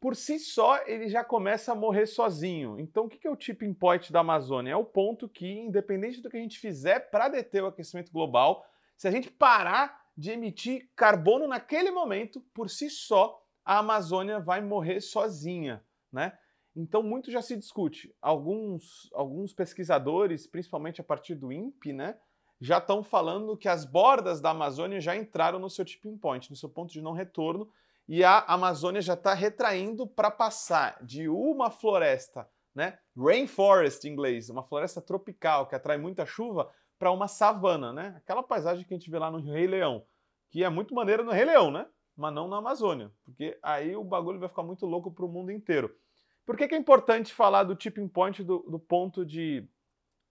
por 0.00 0.14
si 0.14 0.38
só 0.38 0.80
ele 0.86 1.08
já 1.08 1.24
começa 1.24 1.72
a 1.72 1.74
morrer 1.74 2.06
sozinho. 2.06 2.78
Então 2.78 3.04
o 3.04 3.08
que 3.08 3.26
é 3.26 3.30
o 3.30 3.36
tipping 3.36 3.74
point 3.74 4.12
da 4.12 4.20
Amazônia? 4.20 4.72
É 4.72 4.76
o 4.76 4.84
ponto 4.84 5.28
que, 5.28 5.46
independente 5.46 6.20
do 6.20 6.30
que 6.30 6.36
a 6.36 6.40
gente 6.40 6.58
fizer 6.58 7.10
para 7.10 7.28
deter 7.28 7.62
o 7.62 7.66
aquecimento 7.66 8.12
global, 8.12 8.64
se 8.96 9.06
a 9.06 9.10
gente 9.10 9.30
parar 9.30 10.08
de 10.16 10.30
emitir 10.30 10.90
carbono 10.96 11.46
naquele 11.46 11.90
momento, 11.90 12.40
por 12.52 12.68
si 12.68 12.90
só, 12.90 13.40
a 13.64 13.78
Amazônia 13.78 14.40
vai 14.40 14.60
morrer 14.60 15.00
sozinha, 15.00 15.84
né? 16.12 16.36
Então 16.74 17.02
muito 17.02 17.30
já 17.30 17.42
se 17.42 17.56
discute. 17.56 18.14
Alguns, 18.20 19.10
alguns 19.12 19.52
pesquisadores, 19.52 20.46
principalmente 20.46 21.00
a 21.00 21.04
partir 21.04 21.34
do 21.34 21.52
INPE, 21.52 21.92
né, 21.92 22.18
já 22.60 22.78
estão 22.78 23.02
falando 23.02 23.56
que 23.56 23.68
as 23.68 23.84
bordas 23.84 24.40
da 24.40 24.50
Amazônia 24.50 25.00
já 25.00 25.16
entraram 25.16 25.58
no 25.58 25.70
seu 25.70 25.84
tipping 25.84 26.16
point, 26.16 26.50
no 26.50 26.56
seu 26.56 26.68
ponto 26.68 26.92
de 26.92 27.02
não 27.02 27.12
retorno, 27.12 27.68
e 28.08 28.24
a 28.24 28.40
Amazônia 28.40 29.02
já 29.02 29.14
está 29.14 29.34
retraindo 29.34 30.06
para 30.06 30.30
passar 30.30 31.02
de 31.04 31.28
uma 31.28 31.70
floresta, 31.70 32.48
né, 32.74 32.98
rainforest 33.16 34.04
em 34.04 34.12
inglês, 34.12 34.48
uma 34.48 34.62
floresta 34.62 35.00
tropical 35.00 35.66
que 35.66 35.74
atrai 35.74 35.98
muita 35.98 36.24
chuva, 36.24 36.70
para 36.98 37.12
uma 37.12 37.28
savana, 37.28 37.92
né? 37.92 38.14
Aquela 38.16 38.42
paisagem 38.42 38.84
que 38.84 38.92
a 38.92 38.96
gente 38.96 39.10
vê 39.10 39.18
lá 39.18 39.30
no 39.30 39.40
Rei 39.40 39.66
Leão, 39.66 40.04
que 40.50 40.64
é 40.64 40.68
muito 40.68 40.94
maneira 40.94 41.22
no 41.22 41.30
Rei 41.30 41.44
Leão, 41.44 41.70
né? 41.70 41.86
Mas 42.18 42.34
não 42.34 42.48
na 42.48 42.56
Amazônia, 42.56 43.12
porque 43.24 43.56
aí 43.62 43.94
o 43.94 44.02
bagulho 44.02 44.40
vai 44.40 44.48
ficar 44.48 44.64
muito 44.64 44.84
louco 44.84 45.08
para 45.08 45.24
o 45.24 45.28
mundo 45.28 45.52
inteiro. 45.52 45.96
Por 46.44 46.56
que, 46.56 46.66
que, 46.66 46.74
é 46.74 46.78
importante 46.78 47.32
falar 47.32 47.62
do 47.62 47.76
tipping 47.76 48.08
point, 48.08 48.42
do, 48.42 48.58
do 48.68 48.76
ponto 48.76 49.24
de, 49.24 49.64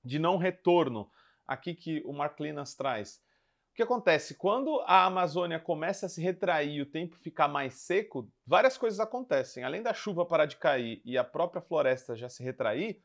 de 0.03 0.19
não 0.19 0.35
retorno, 0.35 1.09
aqui 1.47 1.73
que 1.73 2.03
o 2.05 2.11
Mark 2.11 2.37
Linas 2.41 2.75
traz? 2.75 3.23
O 3.71 3.75
que 3.77 3.83
acontece? 3.83 4.35
Quando 4.35 4.81
a 4.81 5.05
Amazônia 5.05 5.61
começa 5.61 6.07
a 6.07 6.09
se 6.09 6.21
retrair 6.21 6.73
e 6.73 6.81
o 6.81 6.85
tempo 6.85 7.15
ficar 7.15 7.47
mais 7.47 7.75
seco, 7.75 8.29
várias 8.45 8.77
coisas 8.77 8.99
acontecem. 8.99 9.63
Além 9.63 9.81
da 9.81 9.93
chuva 9.93 10.25
parar 10.25 10.45
de 10.45 10.57
cair 10.57 11.01
e 11.05 11.17
a 11.17 11.23
própria 11.23 11.61
floresta 11.61 12.17
já 12.17 12.27
se 12.27 12.43
retrair, 12.43 13.01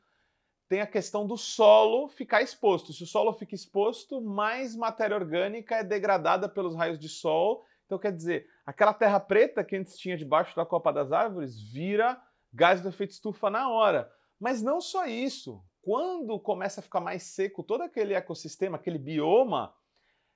tem 0.69 0.81
a 0.81 0.87
questão 0.89 1.25
do 1.25 1.37
solo 1.37 2.09
ficar 2.09 2.43
exposto. 2.43 2.93
Se 2.93 3.05
o 3.05 3.07
solo 3.07 3.33
fica 3.33 3.55
exposto, 3.55 4.21
mais 4.21 4.75
matéria 4.75 5.15
orgânica 5.15 5.77
é 5.77 5.85
degradada 5.85 6.49
pelos 6.49 6.75
raios 6.75 6.99
de 6.99 7.09
sol. 7.09 7.65
Então, 7.93 8.01
quer 8.01 8.13
dizer, 8.13 8.49
aquela 8.65 8.95
terra 8.95 9.21
preta 9.21 9.63
que 9.63 9.77
antes 9.77 9.99
tinha 9.99 10.17
debaixo 10.17 10.57
da 10.57 10.65
copa 10.65 10.91
das 10.91 11.13
árvores 11.13 11.61
vira 11.61 12.19
gás 12.51 12.81
do 12.81 12.89
efeito 12.89 13.11
estufa 13.11 13.51
na 13.51 13.69
hora. 13.69 14.11
Mas 14.41 14.63
não 14.63 14.81
só 14.81 15.05
isso. 15.05 15.63
Quando 15.83 16.41
começa 16.41 16.81
a 16.81 16.83
ficar 16.83 17.01
mais 17.01 17.23
seco 17.23 17.63
todo 17.63 17.83
aquele 17.83 18.15
ecossistema, 18.15 18.79
aquele 18.79 18.97
bioma, 18.97 19.75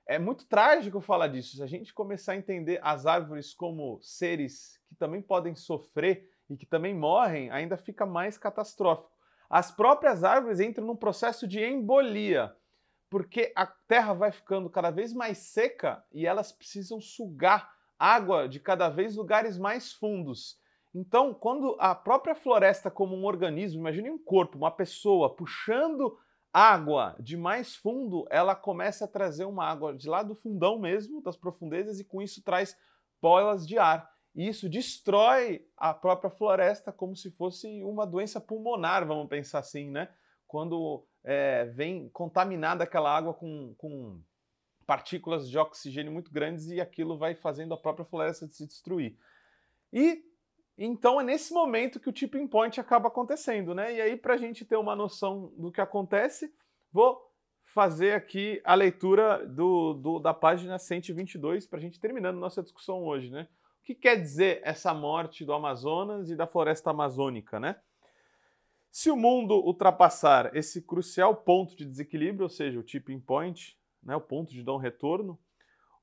é 0.05 0.19
muito 0.19 0.45
trágico 0.45 1.01
falar 1.01 1.29
disso. 1.29 1.57
Se 1.57 1.63
a 1.63 1.65
gente 1.65 1.91
começar 1.95 2.33
a 2.33 2.37
entender 2.37 2.79
as 2.83 3.07
árvores 3.07 3.55
como 3.55 3.99
seres 4.03 4.79
que 4.87 4.93
também 4.93 5.19
podem 5.19 5.55
sofrer 5.55 6.29
e 6.47 6.55
que 6.55 6.65
também 6.67 6.93
morrem, 6.93 7.49
ainda 7.49 7.75
fica 7.75 8.05
mais 8.05 8.37
catastrófico 8.37 9.17
as 9.49 9.71
próprias 9.71 10.23
árvores 10.23 10.59
entram 10.59 10.85
num 10.85 10.95
processo 10.95 11.47
de 11.47 11.63
embolia, 11.63 12.53
porque 13.09 13.51
a 13.55 13.65
terra 13.65 14.13
vai 14.13 14.31
ficando 14.31 14.69
cada 14.69 14.91
vez 14.91 15.13
mais 15.13 15.37
seca 15.37 16.03
e 16.11 16.25
elas 16.25 16.51
precisam 16.51 16.99
sugar 16.99 17.71
água 17.97 18.47
de 18.47 18.59
cada 18.59 18.89
vez 18.89 19.15
lugares 19.15 19.57
mais 19.57 19.91
fundos. 19.91 20.59
Então, 20.93 21.33
quando 21.33 21.75
a 21.79 21.93
própria 21.93 22.35
floresta, 22.35 22.89
como 22.89 23.15
um 23.15 23.25
organismo, 23.25 23.79
imagine 23.79 24.09
um 24.09 24.17
corpo, 24.17 24.57
uma 24.57 24.71
pessoa 24.71 25.35
puxando 25.35 26.17
água 26.51 27.15
de 27.19 27.37
mais 27.37 27.75
fundo, 27.75 28.25
ela 28.29 28.55
começa 28.55 29.05
a 29.05 29.07
trazer 29.07 29.45
uma 29.45 29.65
água 29.65 29.93
de 29.93 30.09
lá 30.09 30.23
do 30.23 30.33
fundão 30.33 30.79
mesmo, 30.79 31.21
das 31.21 31.37
profundezas, 31.37 31.99
e 31.99 32.03
com 32.03 32.21
isso 32.21 32.43
traz 32.43 32.75
bolas 33.21 33.67
de 33.67 33.77
ar. 33.77 34.09
E 34.35 34.47
isso 34.47 34.69
destrói 34.69 35.67
a 35.75 35.93
própria 35.93 36.29
floresta 36.29 36.91
como 36.91 37.15
se 37.15 37.31
fosse 37.31 37.83
uma 37.83 38.05
doença 38.05 38.39
pulmonar, 38.39 39.05
vamos 39.05 39.27
pensar 39.27 39.59
assim, 39.59 39.89
né? 39.89 40.09
Quando 40.47 41.05
é, 41.29 41.65
vem 41.65 42.07
contaminada 42.09 42.85
aquela 42.85 43.15
água 43.15 43.33
com, 43.33 43.75
com 43.77 44.21
partículas 44.85 45.49
de 45.49 45.57
oxigênio 45.57 46.11
muito 46.11 46.31
grandes 46.31 46.67
e 46.67 46.79
aquilo 46.79 47.17
vai 47.17 47.35
fazendo 47.35 47.73
a 47.73 47.77
própria 47.77 48.05
floresta 48.05 48.47
se 48.47 48.65
destruir. 48.65 49.17
E 49.91 50.23
então 50.77 51.19
é 51.19 51.23
nesse 51.23 51.53
momento 51.53 51.99
que 51.99 52.07
o 52.07 52.13
tipping 52.13 52.47
point 52.47 52.79
acaba 52.79 53.07
acontecendo, 53.07 53.75
né? 53.75 53.95
E 53.95 54.01
aí, 54.01 54.15
para 54.15 54.35
a 54.35 54.37
gente 54.37 54.63
ter 54.63 54.77
uma 54.77 54.95
noção 54.95 55.51
do 55.57 55.71
que 55.71 55.81
acontece, 55.81 56.53
vou 56.91 57.19
fazer 57.65 58.13
aqui 58.13 58.61
a 58.63 58.75
leitura 58.75 59.45
do, 59.45 59.95
do 59.95 60.19
da 60.19 60.33
página 60.33 60.79
122 60.79 61.65
para 61.65 61.79
a 61.79 61.81
gente 61.81 61.99
terminando 61.99 62.37
nossa 62.37 62.63
discussão 62.63 63.03
hoje, 63.03 63.31
né? 63.31 63.47
que 63.87 63.95
quer 63.95 64.19
dizer 64.19 64.59
essa 64.65 64.93
morte 64.93 65.45
do 65.45 65.53
Amazonas 65.53 66.29
e 66.29 66.35
da 66.35 66.45
floresta 66.45 66.89
amazônica, 66.89 67.57
né? 67.57 67.77
Se 68.91 69.11
o 69.11 69.15
mundo 69.15 69.53
ultrapassar 69.55 70.55
esse 70.55 70.81
crucial 70.81 71.35
ponto 71.35 71.75
de 71.75 71.85
desequilíbrio, 71.85 72.43
ou 72.43 72.49
seja, 72.49 72.79
o 72.79 72.83
tipping 72.83 73.19
point, 73.19 73.77
né, 74.01 74.15
o 74.15 74.21
ponto 74.21 74.51
de 74.51 74.63
não 74.63 74.77
retorno, 74.77 75.37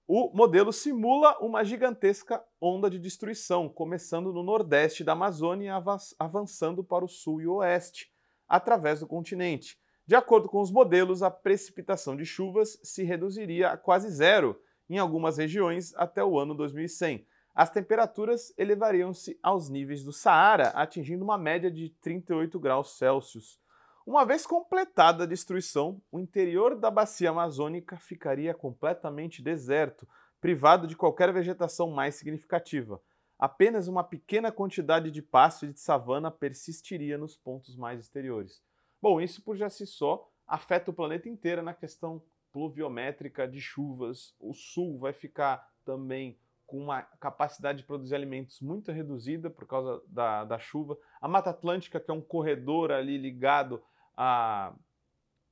o 0.07 0.31
modelo 0.37 0.73
simula 0.73 1.39
uma 1.39 1.65
gigantesca 1.65 2.45
onda 2.61 2.91
de 2.91 2.99
destruição, 2.99 3.69
começando 3.69 4.33
no 4.33 4.43
nordeste 4.43 5.03
da 5.03 5.13
Amazônia 5.13 5.67
e 5.67 6.15
avançando 6.19 6.85
para 6.85 7.05
o 7.05 7.09
sul 7.09 7.41
e 7.41 7.47
oeste, 7.47 8.13
através 8.47 9.01
do 9.01 9.07
continente. 9.07 9.79
De 10.07 10.15
acordo 10.15 10.49
com 10.49 10.61
os 10.61 10.71
modelos, 10.71 11.23
a 11.23 11.31
precipitação 11.31 12.15
de 12.15 12.27
chuvas 12.27 12.79
se 12.83 13.03
reduziria 13.03 13.71
a 13.71 13.79
quase 13.79 14.11
zero 14.11 14.61
em 14.91 14.99
algumas 14.99 15.39
regiões 15.39 15.95
até 15.95 16.23
o 16.23 16.39
ano 16.39 16.55
2100 16.55 17.27
as 17.55 17.71
temperaturas 17.71 18.53
elevariam-se 18.59 19.39
aos 19.41 19.69
níveis 19.69 20.03
do 20.03 20.13
Saara, 20.13 20.71
atingindo 20.71 21.23
uma 21.23 21.39
média 21.39 21.71
de 21.71 21.91
38 22.01 22.59
graus 22.59 22.99
Celsius. 22.99 23.61
Uma 24.05 24.25
vez 24.25 24.45
completada 24.45 25.23
a 25.23 25.27
destruição, 25.27 26.03
o 26.11 26.19
interior 26.19 26.75
da 26.75 26.91
bacia 26.91 27.31
amazônica 27.31 27.97
ficaria 27.97 28.53
completamente 28.53 29.41
deserto, 29.41 30.07
privado 30.41 30.89
de 30.89 30.97
qualquer 30.97 31.33
vegetação 31.33 31.91
mais 31.91 32.17
significativa. 32.17 33.01
Apenas 33.39 33.87
uma 33.87 34.03
pequena 34.03 34.51
quantidade 34.51 35.11
de 35.11 35.23
pasto 35.23 35.65
e 35.65 35.73
de 35.73 35.79
savana 35.79 36.31
persistiria 36.31 37.17
nos 37.17 37.37
pontos 37.37 37.77
mais 37.77 38.01
exteriores. 38.01 38.61
Bom, 39.01 39.21
isso 39.21 39.43
por 39.43 39.57
já 39.57 39.71
si 39.71 39.87
só 39.87 40.29
afeta 40.47 40.91
o 40.91 40.95
planeta 40.95 41.29
inteiro 41.29 41.63
na 41.63 41.73
questão 41.73 42.21
pluviométrica 42.53 43.47
de 43.47 43.61
chuvas. 43.61 44.35
O 44.41 44.53
sul 44.55 44.99
vai 44.99 45.13
ficar 45.13 45.69
também 45.85 46.39
com 46.67 46.79
uma 46.79 47.03
capacidade 47.03 47.79
de 47.79 47.85
produzir 47.85 48.15
alimentos 48.15 48.61
muito 48.61 48.91
reduzida 48.91 49.51
por 49.51 49.67
causa 49.67 50.03
da, 50.07 50.45
da 50.45 50.59
chuva. 50.59 50.97
A 51.21 51.29
Mata 51.29 51.51
Atlântica, 51.51 52.01
que 52.01 52.11
é 52.11 52.15
um 52.15 52.21
corredor 52.21 52.91
ali 52.91 53.19
ligado 53.19 53.83
à, 54.17 54.75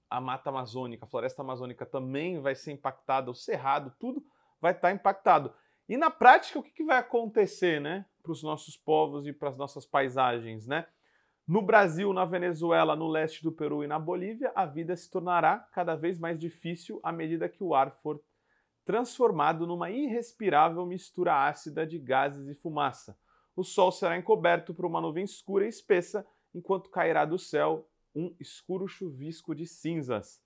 à 0.09 0.21
Mata 0.21 0.51
Amazônica, 0.51 1.05
a 1.05 1.09
Floresta 1.09 1.43
Amazônica, 1.43 1.85
também 1.85 2.41
vai 2.41 2.55
ser 2.55 2.73
impactada, 2.73 3.31
o 3.31 3.35
Cerrado, 3.35 3.95
tudo 3.99 4.25
vai 4.61 4.73
estar 4.73 4.93
impactado. 4.93 5.53
E 5.89 5.97
na 5.97 6.11
prática, 6.11 6.59
o 6.59 6.63
que, 6.63 6.71
que 6.71 6.85
vai 6.85 6.99
acontecer 6.99 7.81
né, 7.81 8.07
para 8.23 8.33
os 8.33 8.43
nossos 8.43 8.77
povos 8.77 9.27
e 9.27 9.33
para 9.33 9.49
as 9.49 9.59
nossas 9.59 9.85
paisagens? 9.85 10.67
Né? 10.67 10.87
No 11.47 11.61
Brasil, 11.61 12.13
na 12.13 12.25
Venezuela, 12.25 12.95
no 12.95 13.09
leste 13.09 13.43
do 13.43 13.53
Peru 13.53 13.83
e 13.83 13.87
na 13.89 13.99
Bolívia, 13.99 14.53
a 14.55 14.65
vida 14.65 14.97
se 14.97 15.11
tornará 15.11 15.59
cada 15.73 15.97
vez 15.97 16.19
mais 16.19 16.39
difícil 16.39 17.01
à 17.03 17.11
medida 17.11 17.49
que 17.49 17.63
o 17.65 17.75
ar 17.75 17.91
for 17.91 18.23
transformado 18.85 19.67
numa 19.67 19.91
irrespirável 19.91 20.85
mistura 20.87 21.47
ácida 21.47 21.87
de 21.87 21.99
gases 21.99 22.49
e 22.49 22.55
fumaça. 22.55 23.17
O 23.55 23.63
Sol 23.63 23.93
será 23.93 24.17
encoberto 24.17 24.75
por 24.75 24.87
uma 24.87 25.01
nuvem 25.01 25.25
escura 25.25 25.65
e 25.65 25.69
espessa, 25.69 26.27
enquanto 26.55 26.91
cairá 26.91 27.25
do 27.25 27.39
céu 27.39 27.89
um 28.15 28.35
escuro 28.39 28.87
chuvisco 28.87 29.55
de 29.55 29.67
cinzas. 29.67 30.43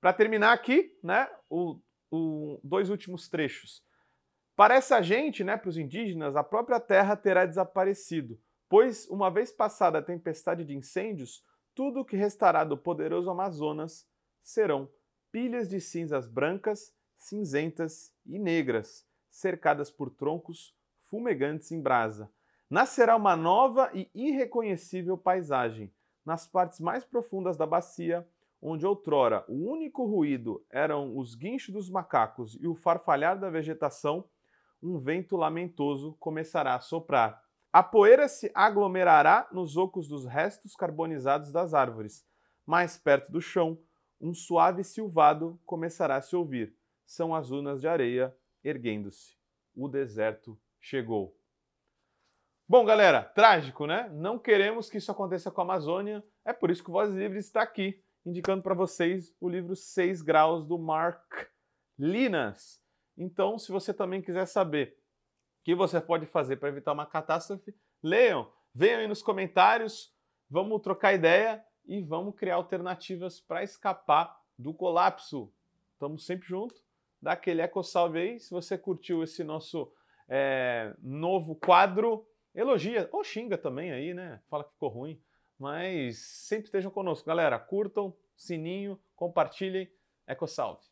Para 0.00 0.12
terminar 0.12 0.52
aqui, 0.52 0.96
né, 1.02 1.28
o, 1.48 1.78
o, 2.10 2.58
dois 2.64 2.90
últimos 2.90 3.28
trechos. 3.28 3.84
Para 4.56 4.74
essa 4.74 5.00
gente, 5.02 5.44
né, 5.44 5.56
para 5.56 5.68
os 5.68 5.76
indígenas, 5.76 6.36
a 6.36 6.42
própria 6.42 6.80
terra 6.80 7.16
terá 7.16 7.46
desaparecido, 7.46 8.40
pois, 8.68 9.08
uma 9.08 9.30
vez 9.30 9.52
passada 9.52 9.98
a 9.98 10.02
tempestade 10.02 10.64
de 10.64 10.76
incêndios, 10.76 11.44
tudo 11.74 12.00
o 12.00 12.04
que 12.04 12.16
restará 12.16 12.64
do 12.64 12.76
poderoso 12.76 13.30
Amazonas 13.30 14.08
serão 14.42 14.90
pilhas 15.30 15.68
de 15.68 15.80
cinzas 15.80 16.26
brancas 16.26 16.94
cinzentas 17.20 18.12
e 18.24 18.38
negras, 18.38 19.06
cercadas 19.30 19.90
por 19.90 20.10
troncos 20.10 20.74
fumegantes 21.02 21.70
em 21.70 21.80
brasa. 21.80 22.30
Nascerá 22.68 23.14
uma 23.14 23.36
nova 23.36 23.90
e 23.92 24.10
irreconhecível 24.14 25.18
paisagem. 25.18 25.92
Nas 26.24 26.46
partes 26.46 26.80
mais 26.80 27.04
profundas 27.04 27.56
da 27.56 27.66
bacia, 27.66 28.26
onde 28.62 28.86
outrora 28.86 29.44
o 29.48 29.70
único 29.70 30.04
ruído 30.06 30.64
eram 30.70 31.16
os 31.16 31.34
guinchos 31.34 31.74
dos 31.74 31.90
macacos 31.90 32.56
e 32.60 32.66
o 32.66 32.74
farfalhar 32.74 33.38
da 33.38 33.50
vegetação, 33.50 34.24
um 34.82 34.98
vento 34.98 35.36
lamentoso 35.36 36.16
começará 36.18 36.74
a 36.74 36.80
soprar. 36.80 37.42
A 37.72 37.82
poeira 37.82 38.28
se 38.28 38.50
aglomerará 38.54 39.46
nos 39.52 39.76
ocos 39.76 40.08
dos 40.08 40.24
restos 40.24 40.74
carbonizados 40.74 41.52
das 41.52 41.74
árvores. 41.74 42.26
Mais 42.66 42.96
perto 42.96 43.30
do 43.30 43.42
chão, 43.42 43.78
um 44.20 44.32
suave 44.32 44.82
silvado 44.84 45.60
começará 45.66 46.16
a 46.16 46.22
se 46.22 46.34
ouvir 46.34 46.79
são 47.10 47.34
as 47.34 47.50
unas 47.50 47.80
de 47.80 47.88
areia 47.88 48.32
erguendo-se. 48.62 49.36
O 49.74 49.88
deserto 49.88 50.56
chegou. 50.78 51.36
Bom, 52.68 52.84
galera, 52.84 53.24
trágico, 53.24 53.84
né? 53.84 54.08
Não 54.10 54.38
queremos 54.38 54.88
que 54.88 54.98
isso 54.98 55.10
aconteça 55.10 55.50
com 55.50 55.60
a 55.60 55.64
Amazônia. 55.64 56.24
É 56.44 56.52
por 56.52 56.70
isso 56.70 56.84
que 56.84 56.88
o 56.88 56.92
Voz 56.92 57.12
Livre 57.12 57.40
está 57.40 57.62
aqui, 57.62 58.00
indicando 58.24 58.62
para 58.62 58.76
vocês 58.76 59.34
o 59.40 59.48
livro 59.48 59.74
6 59.74 60.22
Graus 60.22 60.64
do 60.64 60.78
Mark 60.78 61.48
Linas. 61.98 62.80
Então, 63.18 63.58
se 63.58 63.72
você 63.72 63.92
também 63.92 64.22
quiser 64.22 64.46
saber 64.46 64.96
o 65.60 65.64
que 65.64 65.74
você 65.74 66.00
pode 66.00 66.26
fazer 66.26 66.58
para 66.58 66.68
evitar 66.68 66.92
uma 66.92 67.06
catástrofe, 67.06 67.74
leiam, 68.00 68.48
venham 68.72 69.00
aí 69.00 69.08
nos 69.08 69.20
comentários, 69.20 70.14
vamos 70.48 70.80
trocar 70.80 71.12
ideia 71.12 71.64
e 71.84 72.00
vamos 72.00 72.36
criar 72.36 72.54
alternativas 72.54 73.40
para 73.40 73.64
escapar 73.64 74.40
do 74.56 74.72
colapso 74.72 75.52
estamos 76.00 76.24
sempre 76.24 76.48
juntos. 76.48 76.82
Dá 77.20 77.32
aquele 77.32 77.60
eco 77.60 77.82
salve 77.82 78.18
aí. 78.18 78.40
Se 78.40 78.50
você 78.50 78.78
curtiu 78.78 79.22
esse 79.22 79.44
nosso 79.44 79.92
é, 80.28 80.94
novo 81.02 81.54
quadro, 81.54 82.26
elogia 82.54 83.08
ou 83.12 83.22
xinga 83.24 83.58
também 83.58 83.92
aí, 83.92 84.14
né? 84.14 84.40
Fala 84.48 84.64
que 84.64 84.72
ficou 84.72 84.88
ruim. 84.88 85.20
Mas 85.58 86.18
sempre 86.18 86.66
estejam 86.66 86.90
conosco. 86.90 87.26
Galera, 87.26 87.58
curtam, 87.58 88.16
sininho, 88.36 88.98
compartilhem. 89.14 89.90
Eco 90.26 90.46
salve. 90.46 90.86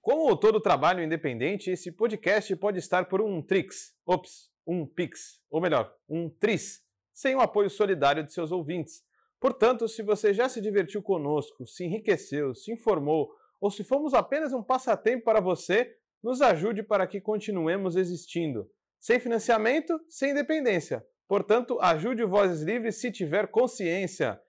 Como 0.00 0.36
todo 0.36 0.60
trabalho 0.60 1.02
independente, 1.02 1.70
esse 1.70 1.90
podcast 1.90 2.54
pode 2.56 2.78
estar 2.78 3.06
por 3.06 3.20
um 3.20 3.42
Trix, 3.42 3.92
ops, 4.06 4.52
um 4.64 4.86
Pix, 4.86 5.42
ou 5.50 5.60
melhor, 5.60 5.92
um 6.08 6.30
Tris, 6.30 6.84
sem 7.12 7.34
o 7.34 7.40
apoio 7.40 7.68
solidário 7.68 8.22
de 8.22 8.32
seus 8.32 8.52
ouvintes. 8.52 9.04
Portanto, 9.40 9.88
se 9.88 10.02
você 10.02 10.32
já 10.32 10.48
se 10.48 10.60
divertiu 10.60 11.02
conosco, 11.02 11.66
se 11.66 11.84
enriqueceu, 11.84 12.54
se 12.54 12.72
informou, 12.72 13.34
ou 13.60 13.70
se 13.70 13.84
fomos 13.84 14.14
apenas 14.14 14.52
um 14.52 14.62
passatempo 14.62 15.24
para 15.24 15.40
você, 15.40 15.96
nos 16.22 16.42
ajude 16.42 16.82
para 16.82 17.06
que 17.06 17.20
continuemos 17.20 17.94
existindo. 17.96 18.68
Sem 18.98 19.20
financiamento, 19.20 20.00
sem 20.08 20.32
independência. 20.32 21.06
Portanto, 21.28 21.78
ajude 21.80 22.24
o 22.24 22.28
Vozes 22.28 22.62
Livres 22.62 23.00
se 23.00 23.10
tiver 23.10 23.48
consciência. 23.48 24.40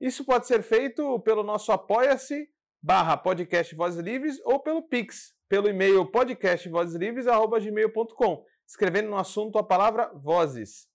Isso 0.00 0.24
pode 0.24 0.46
ser 0.46 0.62
feito 0.62 1.18
pelo 1.20 1.42
nosso 1.42 1.72
apoia-se 1.72 2.48
barra 2.82 3.14
podcast 3.16 3.74
Vozes 3.74 4.02
Livres 4.02 4.38
ou 4.44 4.60
pelo 4.60 4.82
Pix, 4.82 5.34
pelo 5.48 5.68
e-mail 5.68 6.04
podcastvozeslivres.gmail.com, 6.06 8.44
escrevendo 8.66 9.10
no 9.10 9.18
assunto 9.18 9.58
a 9.58 9.62
palavra 9.62 10.10
Vozes. 10.14 10.88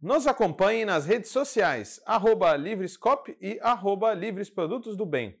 Nos 0.00 0.26
acompanhe 0.26 0.84
nas 0.84 1.06
redes 1.06 1.30
sociais, 1.30 2.00
arroba 2.04 2.54
Livrescop 2.54 3.36
e 3.40 3.58
arroba 3.60 4.12
Livres 4.14 4.50
Produtos 4.50 4.96
do 4.96 5.06
Bem. 5.06 5.40